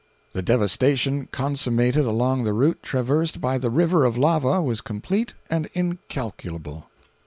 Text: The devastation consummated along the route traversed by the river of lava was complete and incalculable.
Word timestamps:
The 0.31 0.41
devastation 0.41 1.27
consummated 1.31 2.07
along 2.07 2.43
the 2.43 2.53
route 2.55 2.81
traversed 2.81 3.39
by 3.39 3.59
the 3.59 3.69
river 3.69 4.03
of 4.03 4.17
lava 4.17 4.59
was 4.59 4.81
complete 4.81 5.35
and 5.47 5.69
incalculable. 5.75 6.87